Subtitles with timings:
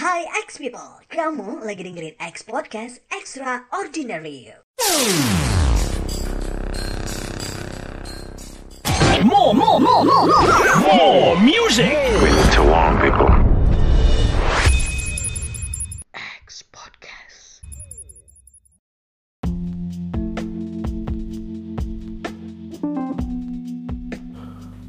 [0.00, 4.48] Hai X people, kamu lagi dengerin X Podcast Extraordinary.
[9.20, 10.56] More, more, more, more, more,
[10.88, 11.92] more music.
[12.24, 13.49] We need to warn people.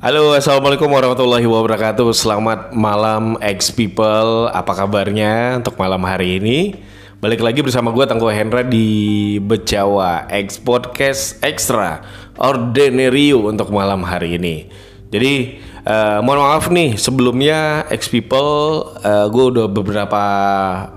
[0.02, 2.10] Halo, assalamualaikum warahmatullahi wabarakatuh.
[2.18, 4.50] Selamat malam, ex people.
[4.50, 6.74] Apa kabarnya untuk malam hari ini?
[7.22, 12.02] Balik lagi bersama gue Tangguh Hendra di Bejawa X Podcast Extra
[12.42, 14.74] Ordinary untuk malam hari ini.
[15.14, 20.26] Jadi eh, mohon maaf nih sebelumnya ex people, eh, gue udah beberapa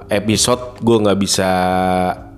[0.09, 1.51] episode gue nggak bisa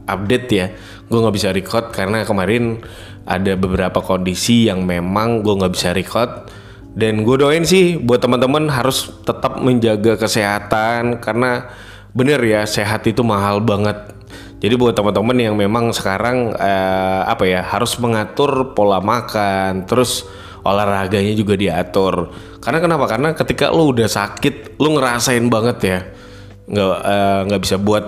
[0.03, 0.75] update ya.
[1.07, 2.83] Gue nggak bisa record karena kemarin
[3.23, 6.56] ada beberapa kondisi yang memang gue nggak bisa record
[6.97, 11.69] dan gue doain sih buat teman-teman harus tetap menjaga kesehatan karena
[12.17, 14.17] bener ya sehat itu mahal banget.
[14.57, 20.25] Jadi buat teman-teman yang memang sekarang eh, apa ya harus mengatur pola makan terus
[20.65, 22.33] olahraganya juga diatur.
[22.65, 23.05] Karena kenapa?
[23.05, 25.99] Karena ketika lu udah sakit lu ngerasain banget ya.
[26.65, 28.05] Nggak eh, nggak bisa buat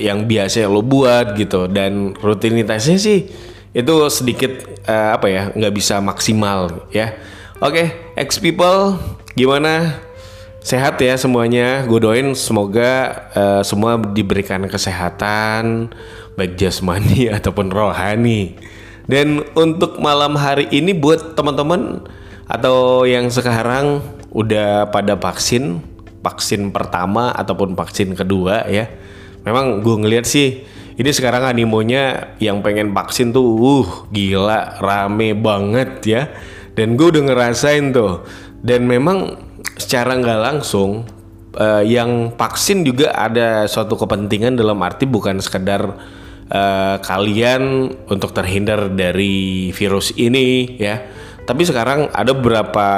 [0.00, 1.68] yang biasa lo buat gitu.
[1.68, 3.28] Dan rutinitasnya sih
[3.76, 7.12] itu sedikit eh, apa ya nggak bisa maksimal ya
[7.60, 7.84] oke
[8.16, 8.96] ex people
[9.36, 10.00] gimana?
[10.60, 11.84] Sehat ya semuanya.
[11.88, 15.92] Gue doain semoga eh, semua diberikan kesehatan
[16.36, 18.56] baik jasmani ataupun rohani.
[19.08, 22.04] Dan untuk malam hari ini buat teman-teman
[22.48, 25.82] atau yang sekarang udah pada vaksin
[26.20, 28.88] vaksin pertama ataupun vaksin kedua ya.
[29.44, 30.64] Memang gue ngeliat sih
[31.00, 36.22] ini sekarang animonya yang pengen vaksin tuh uh gila rame banget ya
[36.80, 38.24] dan gue udah ngerasain tuh.
[38.64, 39.36] Dan memang
[39.76, 41.04] secara nggak langsung
[41.60, 46.00] eh, yang vaksin juga ada suatu kepentingan dalam arti bukan sekedar
[46.48, 50.96] eh, kalian untuk terhindar dari virus ini ya.
[51.44, 52.88] Tapi sekarang ada beberapa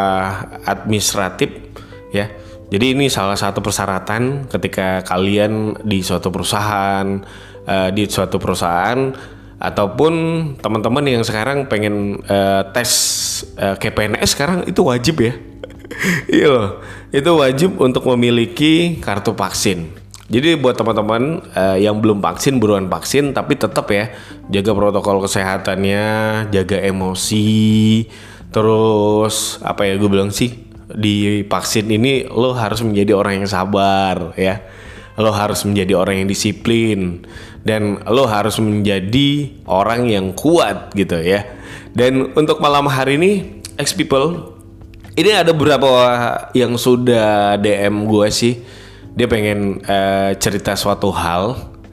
[0.62, 1.50] administratif
[2.14, 2.30] ya.
[2.70, 7.18] Jadi ini salah satu persyaratan ketika kalian di suatu perusahaan,
[7.66, 9.10] eh, di suatu perusahaan
[9.62, 10.12] ataupun
[10.58, 12.90] teman-teman yang sekarang pengen eh, tes
[13.54, 15.38] eh, KPNS sekarang itu wajib ya.
[16.34, 16.68] iya loh,
[17.14, 19.94] itu wajib untuk memiliki kartu vaksin.
[20.26, 24.10] Jadi buat teman-teman eh, yang belum vaksin buruan vaksin tapi tetap ya
[24.50, 26.04] jaga protokol kesehatannya,
[26.50, 28.02] jaga emosi,
[28.50, 30.58] terus apa ya gue bilang sih
[30.90, 34.60] di vaksin ini lo harus menjadi orang yang sabar ya
[35.16, 37.24] lo harus menjadi orang yang disiplin
[37.62, 41.46] dan lo harus menjadi orang yang kuat gitu ya.
[41.94, 44.54] Dan untuk malam hari ini ex people
[45.12, 45.88] ini ada beberapa
[46.56, 48.54] yang sudah DM gue sih.
[49.12, 51.52] Dia pengen eh, cerita suatu hal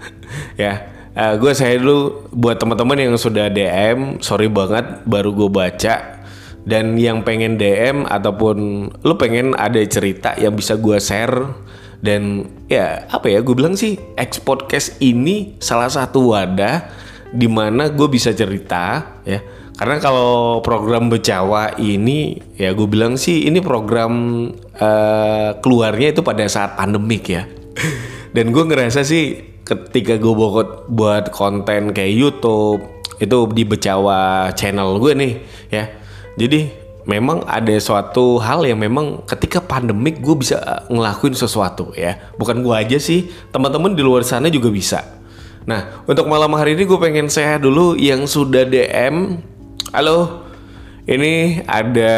[0.61, 0.87] ya.
[1.11, 6.23] Eh, gue saya dulu buat teman-teman yang sudah DM sorry banget baru gue baca.
[6.63, 11.68] Dan yang pengen DM ataupun lu pengen ada cerita yang bisa gue share
[11.99, 16.87] dan ya apa ya gue bilang sih X podcast ini salah satu wadah
[17.29, 19.39] di mana gue bisa cerita ya.
[19.79, 24.11] Karena kalau program becawa ini ya gue bilang sih ini program
[24.75, 27.47] eh, keluarnya itu pada saat pandemik ya.
[28.35, 32.81] Dan gue ngerasa sih ketika gue buat buat konten kayak YouTube
[33.19, 35.33] itu di becawa channel gue nih
[35.71, 35.85] ya.
[36.35, 40.59] Jadi memang ada suatu hal yang memang ketika pandemik gue bisa
[40.91, 42.19] ngelakuin sesuatu ya.
[42.35, 45.05] Bukan gue aja sih, teman-teman di luar sana juga bisa.
[45.63, 49.39] Nah, untuk malam hari ini gue pengen share dulu yang sudah DM.
[49.93, 50.49] Halo,
[51.05, 52.13] ini ada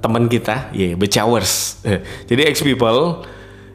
[0.00, 1.84] teman kita, ya yeah, Becawers.
[2.28, 3.24] Jadi ex people,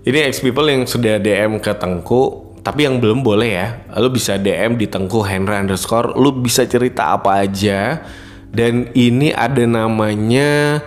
[0.05, 3.67] ini ex people yang sudah DM ke Tengku, tapi yang belum boleh ya.
[3.97, 6.17] Lu bisa DM di Tengku Hendra underscore.
[6.17, 8.01] Lu bisa cerita apa aja
[8.53, 10.81] dan ini ada namanya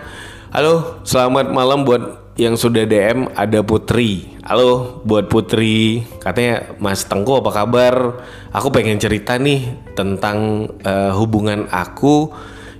[0.53, 4.37] Halo, selamat malam buat yang sudah DM ada Putri.
[4.45, 8.21] Halo buat Putri, katanya Mas Tengku apa kabar?
[8.53, 12.29] Aku pengen cerita nih tentang uh, hubungan aku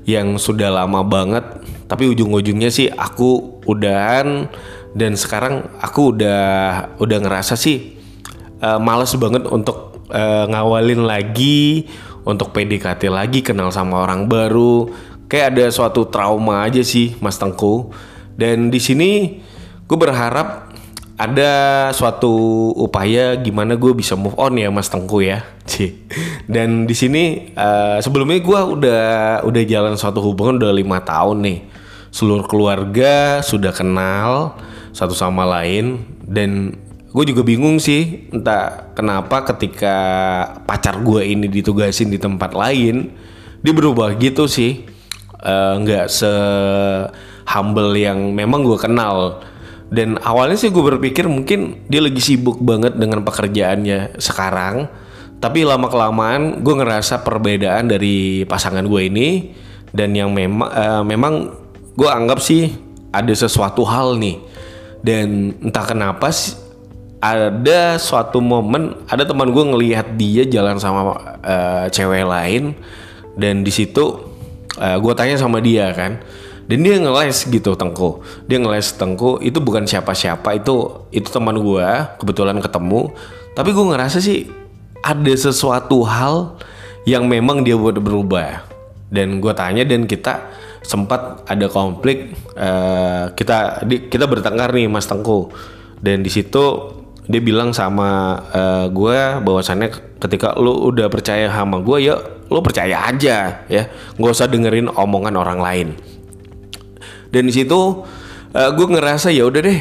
[0.06, 1.42] yang sudah lama banget,
[1.90, 4.54] tapi ujung-ujungnya sih aku udahan
[4.94, 6.42] dan sekarang aku udah
[7.02, 7.98] udah ngerasa sih
[8.62, 11.90] uh, males banget untuk uh, ngawalin lagi
[12.24, 14.92] untuk PDKT lagi kenal sama orang baru.
[15.28, 17.92] Kayak ada suatu trauma aja sih Mas Tengku.
[18.34, 19.40] Dan di sini
[19.86, 20.74] gue berharap
[21.14, 21.52] ada
[21.94, 22.34] suatu
[22.74, 25.46] upaya gimana gue bisa move on ya Mas Tengku ya.
[25.70, 25.96] Sih
[26.50, 29.06] dan di sini uh, sebelumnya gue udah
[29.48, 31.60] udah jalan suatu hubungan udah lima tahun nih.
[32.14, 34.58] Seluruh keluarga sudah kenal
[34.94, 36.06] satu sama lain.
[36.24, 36.78] Dan
[37.14, 39.96] gue juga bingung sih entah kenapa ketika
[40.66, 43.14] pacar gue ini ditugasin di tempat lain
[43.64, 44.84] dia berubah gitu sih.
[45.44, 46.32] Eh, nggak se
[47.48, 49.40] humble yang memang gue kenal.
[49.88, 54.92] Dan awalnya sih gue berpikir mungkin dia lagi sibuk banget dengan pekerjaannya sekarang.
[55.40, 59.28] Tapi lama kelamaan gue ngerasa perbedaan dari pasangan gue ini.
[59.96, 61.34] Dan yang memang eh, memang
[61.96, 62.68] gue anggap sih
[63.16, 64.44] ada sesuatu hal nih.
[65.04, 66.63] Dan entah kenapa sih
[67.24, 72.76] ada suatu momen ada teman gue ngelihat dia jalan sama eh, cewek lain
[73.40, 74.36] dan di situ
[74.74, 76.18] gue tanya sama dia kan
[76.64, 78.24] dan dia ngeles gitu Tengku.
[78.48, 81.88] Dia ngeles Tengku itu bukan siapa-siapa itu itu teman gue
[82.20, 83.12] kebetulan ketemu.
[83.54, 84.48] Tapi gue ngerasa sih
[85.04, 86.56] ada sesuatu hal
[87.04, 88.64] yang memang dia buat berubah.
[89.12, 90.50] Dan gue tanya dan kita
[90.84, 95.52] sempat ada konflik eh, kita di, kita bertengkar nih Mas Tengku.
[96.00, 102.12] Dan di situ dia bilang sama eh, gue bahwasannya ketika lu udah percaya sama gue
[102.12, 102.16] ya
[102.54, 103.84] lu percaya aja ya.
[104.22, 105.88] Nggak usah dengerin omongan orang lain.
[107.34, 108.06] Dan di situ
[108.54, 109.80] uh, gue ngerasa ya udah deh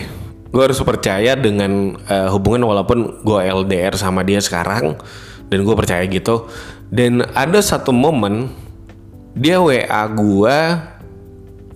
[0.52, 4.96] gue harus percaya dengan uh, hubungan walaupun gue LDR sama dia sekarang
[5.52, 6.48] dan gue percaya gitu.
[6.88, 8.48] Dan ada satu momen
[9.36, 10.56] dia WA gue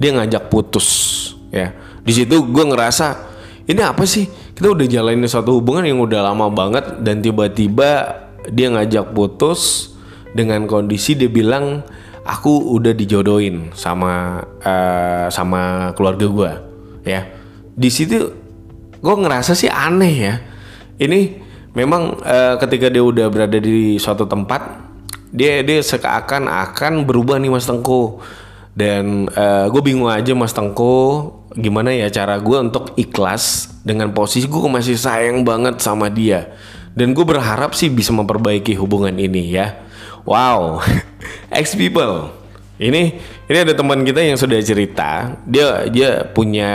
[0.01, 0.89] dia ngajak putus
[1.53, 1.77] ya.
[2.01, 3.37] Di situ gue ngerasa
[3.69, 8.73] ini apa sih kita udah jalanin suatu hubungan yang udah lama banget dan tiba-tiba dia
[8.73, 9.93] ngajak putus
[10.33, 11.85] dengan kondisi dia bilang
[12.25, 16.53] aku udah dijodohin sama uh, sama keluarga gue
[17.05, 17.29] ya.
[17.77, 18.33] Di situ
[18.97, 20.35] gue ngerasa sih aneh ya.
[20.97, 21.37] Ini
[21.77, 24.89] memang uh, ketika dia udah berada di suatu tempat
[25.37, 28.25] dia dia seakan akan berubah nih mas Tengku.
[28.73, 34.51] Dan uh, gue bingung aja mas Tengku gimana ya cara gue untuk ikhlas dengan posisi
[34.51, 36.51] gue masih sayang banget sama dia
[36.99, 39.87] dan gue berharap sih bisa memperbaiki hubungan ini ya
[40.27, 40.83] Wow,
[41.55, 42.35] ex people.
[42.77, 43.03] Ini
[43.47, 46.69] ini ada teman kita yang sudah cerita, dia dia punya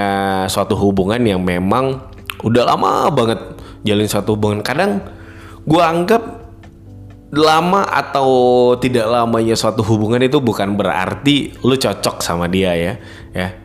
[0.48, 2.00] suatu hubungan yang memang
[2.42, 3.38] udah lama banget
[3.84, 4.64] jalin suatu hubungan.
[4.64, 5.04] Kadang
[5.68, 6.24] gue anggap
[7.36, 8.30] lama atau
[8.80, 12.94] tidak lamanya suatu hubungan itu bukan berarti lu cocok sama dia ya,
[13.36, 13.61] ya.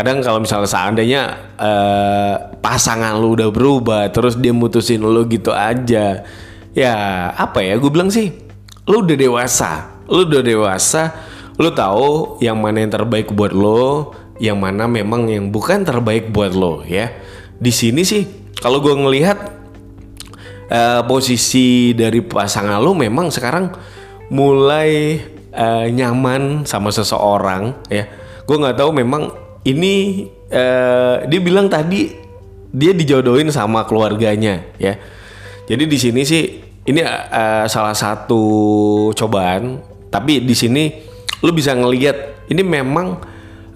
[0.00, 1.22] Kadang kalau misalnya seandainya
[1.60, 6.24] uh, pasangan lu udah berubah, terus dia mutusin lu gitu aja,
[6.72, 6.94] ya
[7.36, 7.76] apa ya?
[7.76, 8.48] Gue bilang sih
[8.90, 9.70] lu udah dewasa
[10.10, 11.14] lu udah dewasa
[11.62, 14.10] lu tahu yang mana yang terbaik buat lo
[14.42, 17.14] yang mana memang yang bukan terbaik buat lo ya
[17.62, 18.26] di sini sih
[18.58, 19.38] kalau gue ngelihat
[20.74, 23.70] uh, posisi dari pasangan lo memang sekarang
[24.34, 25.22] mulai
[25.54, 28.10] uh, nyaman sama seseorang ya
[28.42, 29.30] gue nggak tahu memang
[29.70, 32.10] ini uh, dia bilang tadi
[32.70, 34.98] dia dijodohin sama keluarganya ya.
[35.70, 36.42] Jadi di sini sih
[36.86, 38.42] ini uh, salah satu
[39.14, 39.78] cobaan
[40.10, 40.90] tapi di sini
[41.46, 43.22] lu bisa ngelihat ini memang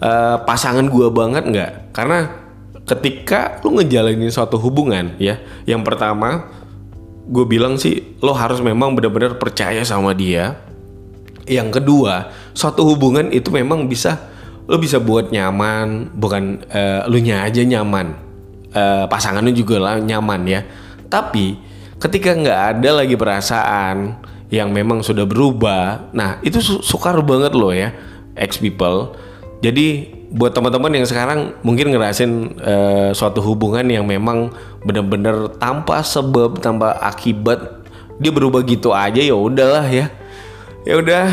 [0.03, 1.73] uh, pasangan gua banget nggak?
[1.95, 2.27] Karena
[2.85, 6.53] ketika lu ngejalanin suatu hubungan ya yang pertama
[7.25, 10.61] gue bilang sih lo harus memang benar-benar percaya sama dia.
[11.45, 14.33] Yang kedua suatu hubungan itu memang bisa
[14.65, 18.17] lo bisa buat nyaman bukan uh, lu nya aja nyaman.
[18.75, 20.61] Uh, pasangannya juga lah nyaman ya.
[21.07, 21.59] Tapi
[22.01, 24.19] ketika nggak ada lagi perasaan
[24.53, 27.95] yang memang sudah berubah nah itu su sukar banget loh ya
[28.35, 29.15] ex people.
[29.63, 34.51] Jadi buat teman-teman yang sekarang mungkin ngerasin uh, suatu hubungan yang memang
[34.83, 37.87] benar-benar tanpa sebab tanpa akibat
[38.19, 40.11] dia berubah gitu aja ya udahlah ya.
[40.85, 41.25] Ya udah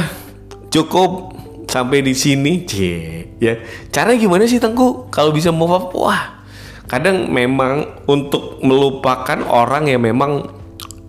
[0.72, 1.41] cukup
[1.72, 3.56] sampai di sini cie ya.
[3.88, 5.08] Cara gimana sih tengku?
[5.08, 6.44] Kalau bisa move up wah.
[6.92, 10.44] Kadang memang untuk melupakan orang yang memang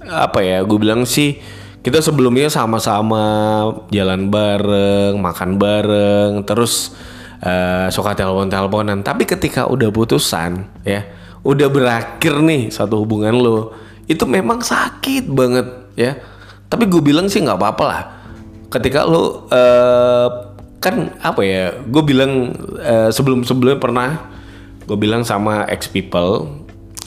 [0.07, 1.39] apa ya gue bilang sih
[1.83, 3.23] kita sebelumnya sama-sama
[3.91, 6.95] jalan bareng makan bareng terus
[7.43, 9.03] uh, suka telepon-teleponan.
[9.03, 11.03] Tapi ketika udah putusan ya
[11.43, 13.75] udah berakhir nih satu hubungan lo
[14.07, 15.67] itu memang sakit banget
[15.99, 16.15] ya.
[16.71, 18.03] Tapi gue bilang sih nggak apa-apa lah.
[18.71, 20.52] Ketika lo uh,
[20.83, 22.51] kan apa ya gue bilang
[22.83, 24.11] uh, sebelum sebelumnya pernah
[24.83, 26.63] gue bilang sama ex people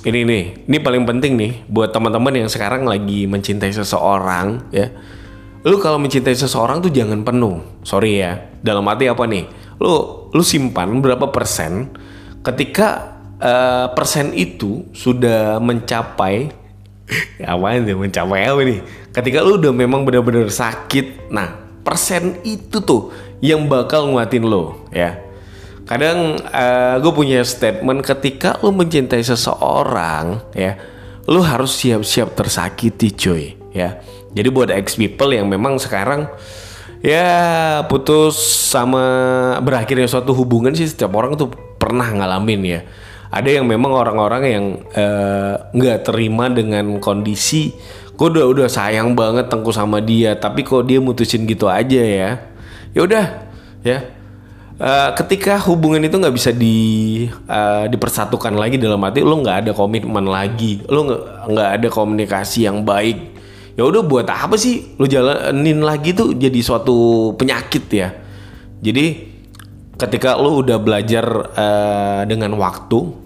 [0.05, 4.93] ini nih, ini paling penting nih buat teman-teman yang sekarang lagi mencintai seseorang ya.
[5.65, 7.57] Lu kalau mencintai seseorang tuh jangan penuh.
[7.81, 8.37] Sorry ya.
[8.61, 9.49] Dalam arti apa nih?
[9.81, 11.89] Lu lu simpan berapa persen
[12.45, 16.53] ketika uh, persen itu sudah mencapai
[17.41, 18.79] ya apa ini mencapai apa nih?
[19.09, 23.09] Ketika lu udah memang benar-benar sakit, nah persen itu tuh
[23.43, 25.19] yang bakal nguatin lo ya.
[25.85, 30.73] Kadang uh, eh, gue punya statement ketika lo mencintai seseorang ya
[31.25, 33.97] lu harus siap-siap tersakiti cuy ya.
[34.35, 36.27] Jadi buat ex people yang memang sekarang
[37.05, 38.35] ya putus
[38.71, 39.05] sama
[39.61, 42.81] berakhirnya suatu hubungan sih setiap orang tuh pernah ngalamin ya.
[43.29, 44.65] Ada yang memang orang-orang yang
[44.95, 47.73] eh, nggak terima dengan kondisi
[48.15, 52.54] gue udah udah sayang banget tengku sama dia tapi kok dia mutusin gitu aja ya
[52.95, 53.25] ya udah
[53.83, 53.99] ya.
[54.75, 56.75] Eh, ketika hubungan itu nggak bisa di
[57.31, 61.07] eh, dipersatukan lagi dalam arti lo nggak ada komitmen lagi lo
[61.47, 63.39] nggak ada komunikasi yang baik.
[63.79, 68.11] Ya udah buat apa sih lo jalanin lagi tuh jadi suatu penyakit ya?
[68.83, 69.31] Jadi
[69.95, 71.23] ketika lo udah belajar
[71.55, 73.23] eh, dengan waktu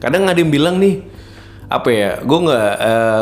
[0.00, 1.04] kadang ada yang bilang nih
[1.68, 2.74] apa ya gue nggak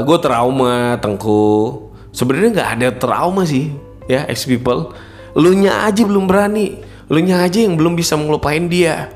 [0.07, 1.91] gue trauma tengku.
[2.15, 3.75] Sebenarnya nggak ada trauma sih
[4.07, 4.95] ya ex people
[5.37, 6.81] lu nya aja belum berani.
[7.09, 9.13] Lu nya aja yang belum bisa ngelupain dia.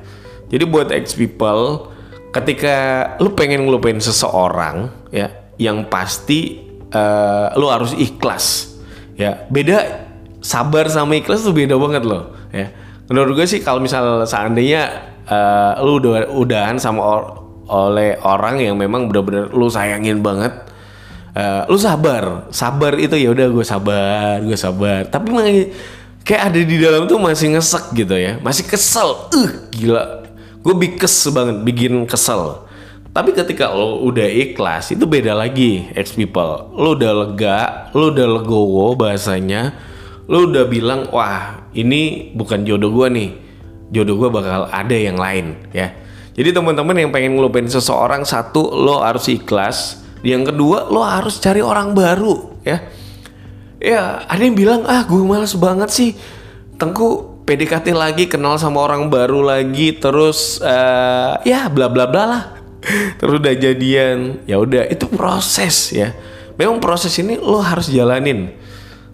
[0.53, 1.89] Jadi buat ex people
[2.33, 2.77] ketika
[3.21, 5.29] lu pengen ngelupain seseorang ya
[5.61, 6.61] yang pasti
[6.93, 8.77] eh, lu harus ikhlas.
[9.17, 10.09] Ya beda
[10.41, 12.69] sabar sama ikhlas tuh beda banget loh ya.
[13.09, 14.89] Menurut gue sih kalau misal seandainya
[15.29, 17.31] eh, lu udah udahan sama or-
[17.73, 20.53] oleh orang yang memang benar-benar lu sayangin banget
[21.33, 22.53] Eh, lu sabar.
[22.53, 25.09] Sabar itu ya udah gue sabar gue sabar.
[25.09, 25.33] Tapi
[26.23, 28.39] kayak ada di dalam tuh masih ngesek gitu ya.
[28.41, 29.31] Masih kesel.
[29.31, 30.27] Uh gila.
[30.63, 32.67] Gue bikes banget bikin kesel.
[33.13, 36.73] Tapi ketika lo udah ikhlas itu beda lagi ex people.
[36.73, 39.75] Lo udah lega lo udah legowo bahasanya.
[40.31, 43.31] Lo udah bilang wah ini bukan jodoh gue nih.
[43.93, 45.93] Jodoh gue bakal ada yang lain ya.
[46.33, 50.01] Jadi teman-teman yang pengen ngelupain seseorang satu lo harus ikhlas.
[50.25, 52.79] Yang kedua lo harus cari orang baru ya
[53.83, 56.11] ya ada yang bilang ah gue males banget sih.
[56.79, 62.45] Tengku PDKT lagi kenal sama orang baru lagi terus eh, ya bla bla bla lah.
[63.19, 64.43] Terus udah jadian.
[64.47, 66.15] Ya udah itu proses ya.
[66.59, 68.55] Memang proses ini lo harus jalanin.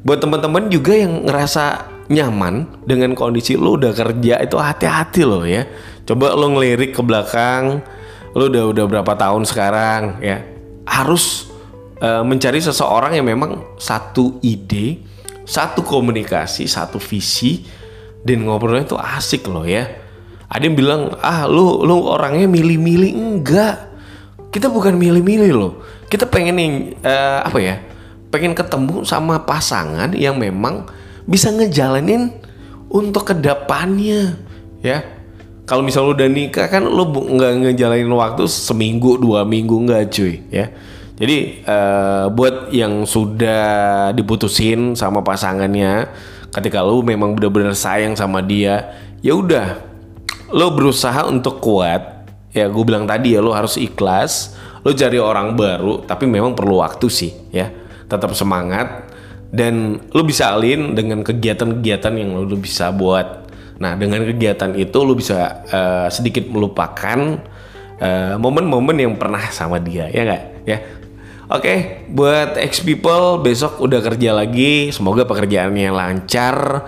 [0.05, 5.69] Buat teman-teman juga yang ngerasa nyaman dengan kondisi lo udah kerja itu hati-hati lo ya.
[6.09, 7.85] Coba lo ngelirik ke belakang
[8.33, 10.45] lo udah udah berapa tahun sekarang ya.
[10.89, 11.48] Harus
[11.99, 15.02] eh, mencari seseorang yang memang satu ide,
[15.47, 17.64] satu komunikasi, satu visi
[18.23, 19.87] dan ngobrolnya itu asik loh ya.
[20.49, 23.76] Ada yang bilang, "Ah, lu lu orangnya milih-milih." Enggak.
[24.49, 25.73] Kita bukan milih-milih loh.
[26.09, 26.75] Kita pengen yang
[27.05, 27.76] eh, apa ya?
[28.33, 30.88] Pengen ketemu sama pasangan yang memang
[31.28, 32.33] bisa ngejalanin
[32.88, 34.37] untuk ke depannya
[34.81, 35.05] ya
[35.69, 40.40] kalau misal lu udah nikah kan lu nggak ngejalanin waktu seminggu dua minggu nggak cuy
[40.49, 40.73] ya
[41.19, 46.07] jadi eh, buat yang sudah diputusin sama pasangannya
[46.55, 49.83] ketika lu memang benar-benar sayang sama dia ya udah
[50.55, 52.17] lo berusaha untuk kuat.
[52.55, 54.57] Ya gue bilang tadi ya lo harus ikhlas
[54.87, 57.67] lo cari orang baru tapi memang perlu waktu sih ya.
[58.07, 59.11] Tetap semangat
[59.51, 63.51] dan lo bisa alin dengan kegiatan-kegiatan yang lo bisa buat.
[63.83, 67.43] Nah dengan kegiatan itu lo bisa eh, sedikit melupakan
[67.99, 70.45] eh, momen-momen yang pernah sama dia ya nggak?
[70.63, 70.79] Ya
[71.49, 74.93] Oke, buat ex people besok udah kerja lagi.
[74.93, 76.85] Semoga pekerjaannya lancar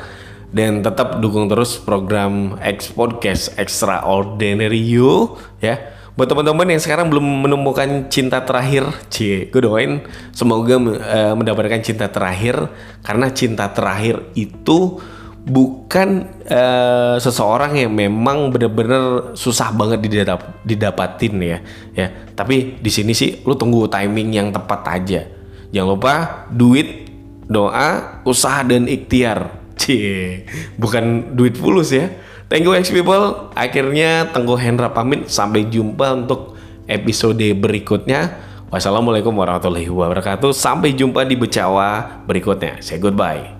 [0.52, 5.80] dan tetap dukung terus program X Podcast Extraordinary You ya.
[6.12, 10.04] Buat teman-teman yang sekarang belum menemukan cinta terakhir, cie, gue doain
[10.36, 10.76] semoga
[11.08, 12.68] eh, mendapatkan cinta terakhir
[13.00, 15.00] karena cinta terakhir itu
[15.46, 21.58] bukan eh, seseorang yang memang bener-bener susah banget didap- didapatin ya
[21.96, 22.06] ya.
[22.36, 25.22] Tapi di sini sih lu tunggu timing yang tepat aja.
[25.70, 26.14] Jangan lupa
[26.50, 27.08] duit
[27.48, 29.60] doa usaha dan ikhtiar.
[29.80, 30.44] Cie
[30.76, 32.12] bukan duit fulus ya.
[32.50, 33.48] Thank you ex people.
[33.54, 35.30] Akhirnya Tengku Hendra pamit.
[35.30, 38.50] Sampai jumpa untuk episode berikutnya.
[38.68, 40.50] Wassalamualaikum warahmatullahi wabarakatuh.
[40.50, 42.82] Sampai jumpa di Becawa berikutnya.
[42.82, 43.59] Say goodbye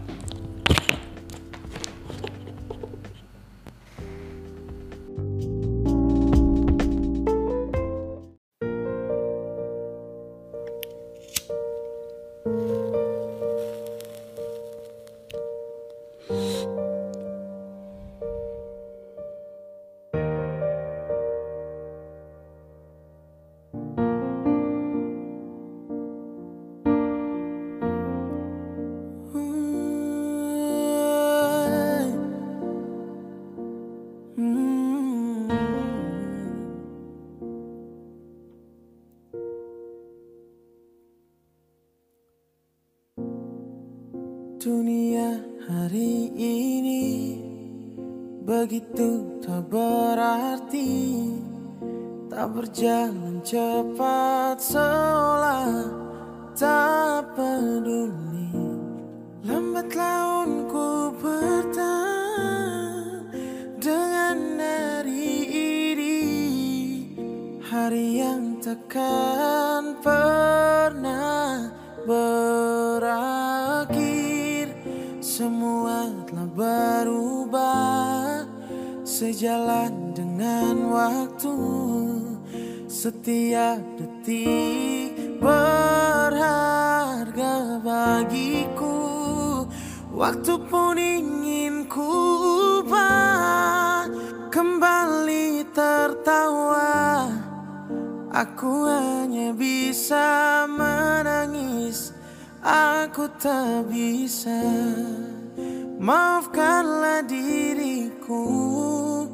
[12.45, 12.90] Música
[49.51, 51.27] tak berarti
[52.31, 55.91] Tak berjalan cepat seolah
[56.55, 58.53] tak peduli.
[59.43, 62.53] Lambat laun ku bertahan
[63.81, 65.49] dengan hari
[65.91, 66.21] ini.
[67.65, 71.73] Hari yang takkan pernah
[72.05, 73.09] berakhir.
[75.25, 77.90] Semua telah berubah
[79.21, 81.53] Sejalan dengan waktu.
[82.89, 86.65] Setiap detik berharga
[87.85, 88.97] bagiku.
[90.09, 92.01] Waktu pun ingin ku
[92.81, 94.09] ubah
[94.49, 97.29] Kembali tertawa.
[98.33, 102.17] Aku hanya bisa menangis
[102.65, 104.65] Aku tak bisa.
[106.01, 107.29] Maafkanlah
[108.31, 109.27] diriku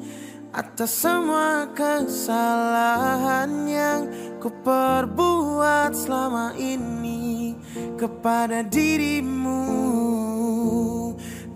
[0.57, 4.09] Atas semua kesalahan yang
[4.41, 7.53] ku perbuat selama ini
[8.01, 9.69] Kepada dirimu.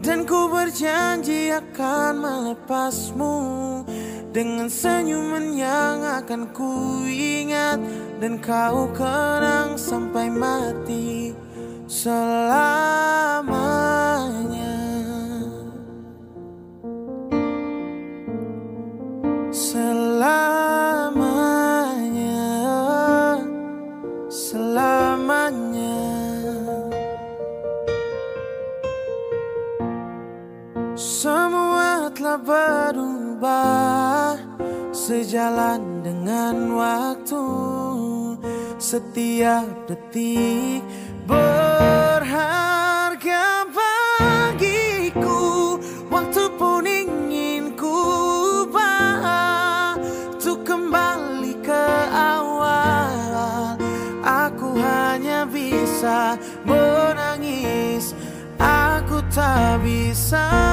[0.01, 3.37] Dan ku berjanji akan melepasmu
[4.37, 7.81] Dengan senyuman yang akan ku ingat.
[8.21, 11.33] Dan kau kenang sampai mati
[11.89, 14.00] Selamanya
[32.31, 34.39] Telah berubah
[34.95, 37.43] Sejalan dengan waktu.
[38.79, 40.79] Setiap detik
[41.27, 42.07] berharga
[43.75, 45.75] bagiku
[46.07, 47.99] Waktu pun ingin ku
[50.39, 53.75] Untuk kembali ke awal.
[54.23, 58.15] Aku hanya bisa menangis
[58.63, 60.70] Aku tak bisa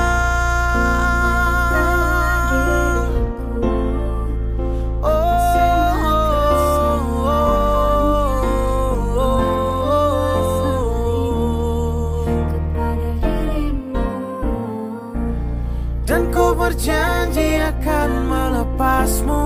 [16.88, 19.44] berjanji akan melepasmu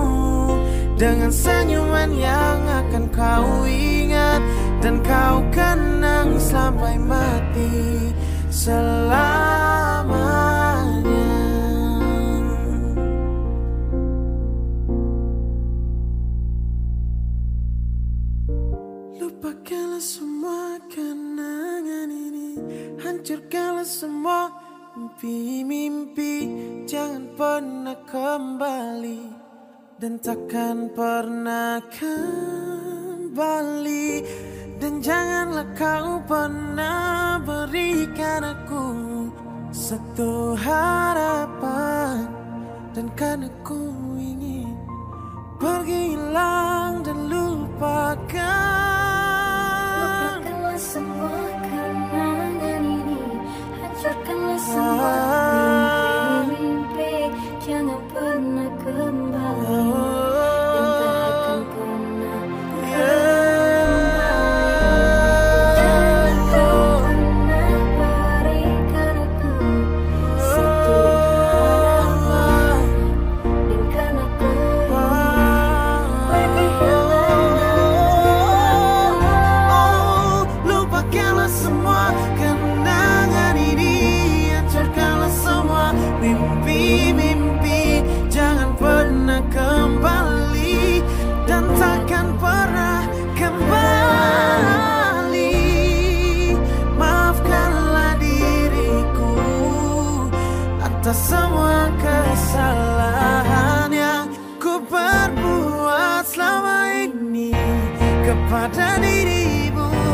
[0.94, 4.46] Dengan senyuman yang akan kau ingat
[4.86, 8.14] Dan kau kenang sampai mati
[8.54, 9.34] Selamanya.
[19.18, 22.62] Lupakanlah semua kenangan ini
[23.02, 24.61] Hancurkanlah semua
[25.02, 26.46] mimpi-mimpi
[26.86, 29.22] Jangan pernah kembali
[29.98, 33.26] Dan takkan pernah kembali.
[34.82, 38.86] Dan janganlah kau pernah berikan aku
[39.74, 42.30] Satu harapan.
[42.94, 44.78] Dan kan aku ingin
[45.58, 48.81] Pergi hilang dan lupakan
[54.72, 55.51] Hancurkanlah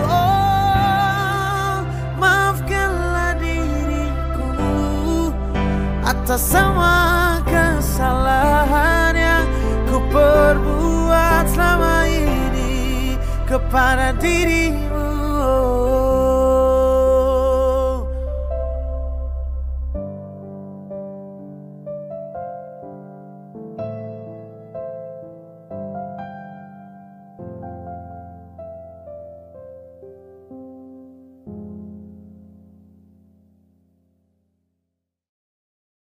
[0.08, 1.76] oh
[2.17, 4.50] maafkanlah diriku
[6.02, 9.48] atas semua kesalahan yang
[9.88, 13.15] ku perbuat selama ini
[13.48, 14.87] kepada dirimu